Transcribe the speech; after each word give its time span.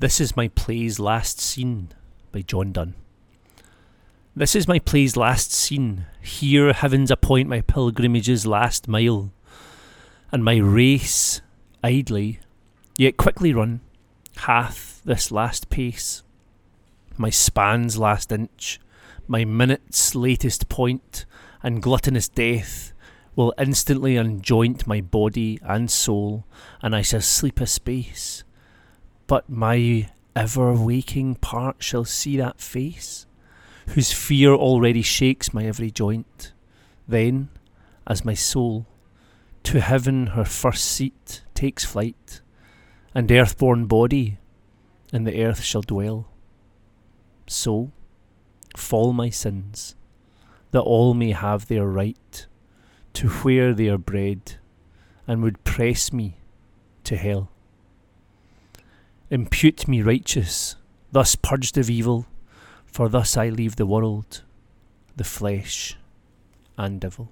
This 0.00 0.18
is 0.18 0.34
my 0.34 0.48
play's 0.48 0.98
last 0.98 1.42
scene 1.42 1.88
by 2.32 2.40
John 2.40 2.72
Donne. 2.72 2.94
This 4.34 4.56
is 4.56 4.66
my 4.66 4.78
play's 4.78 5.14
last 5.14 5.52
scene. 5.52 6.06
Here 6.22 6.72
heavens 6.72 7.10
appoint 7.10 7.50
my 7.50 7.60
pilgrimage's 7.60 8.46
last 8.46 8.88
mile, 8.88 9.30
and 10.32 10.42
my 10.42 10.56
race, 10.56 11.42
idly, 11.84 12.40
yet 12.96 13.18
quickly 13.18 13.52
run, 13.52 13.82
hath 14.36 15.02
this 15.04 15.30
last 15.30 15.68
pace. 15.68 16.22
My 17.18 17.28
span's 17.28 17.98
last 17.98 18.32
inch, 18.32 18.80
my 19.28 19.44
minute's 19.44 20.14
latest 20.14 20.70
point, 20.70 21.26
and 21.62 21.82
gluttonous 21.82 22.26
death 22.26 22.94
will 23.36 23.52
instantly 23.58 24.16
unjoint 24.16 24.86
my 24.86 25.02
body 25.02 25.58
and 25.62 25.90
soul, 25.90 26.46
and 26.80 26.96
I 26.96 27.02
shall 27.02 27.20
sleep 27.20 27.60
a 27.60 27.66
space. 27.66 28.44
But 29.30 29.48
my 29.48 30.10
ever 30.34 30.74
waking 30.74 31.36
part 31.36 31.84
shall 31.84 32.04
see 32.04 32.36
that 32.38 32.60
face, 32.60 33.26
whose 33.90 34.10
fear 34.10 34.52
already 34.52 35.02
shakes 35.02 35.54
my 35.54 35.66
every 35.66 35.92
joint. 35.92 36.52
Then, 37.06 37.48
as 38.08 38.24
my 38.24 38.34
soul 38.34 38.86
to 39.62 39.80
heaven 39.80 40.34
her 40.34 40.44
first 40.44 40.84
seat 40.84 41.44
takes 41.54 41.84
flight, 41.84 42.40
and 43.14 43.30
earth-born 43.30 43.86
body 43.86 44.38
in 45.12 45.22
the 45.22 45.44
earth 45.44 45.62
shall 45.62 45.82
dwell, 45.82 46.26
so 47.46 47.92
fall 48.76 49.12
my 49.12 49.30
sins, 49.30 49.94
that 50.72 50.80
all 50.80 51.14
may 51.14 51.30
have 51.30 51.68
their 51.68 51.86
right 51.86 52.48
to 53.12 53.28
where 53.28 53.74
they 53.74 53.90
are 53.90 53.96
bred, 53.96 54.56
and 55.28 55.40
would 55.40 55.62
press 55.62 56.12
me 56.12 56.38
to 57.04 57.16
hell. 57.16 57.52
Impute 59.32 59.86
me 59.86 60.02
righteous, 60.02 60.74
thus 61.12 61.36
purged 61.36 61.78
of 61.78 61.88
evil, 61.88 62.26
for 62.84 63.08
thus 63.08 63.36
I 63.36 63.48
leave 63.48 63.76
the 63.76 63.86
world, 63.86 64.42
the 65.14 65.22
flesh, 65.22 65.96
and 66.76 67.00
devil. 67.00 67.30